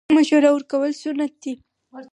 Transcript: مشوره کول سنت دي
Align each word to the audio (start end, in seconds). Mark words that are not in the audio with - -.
مشوره 0.15 0.49
کول 0.71 0.91
سنت 1.03 1.31
دي 1.43 1.53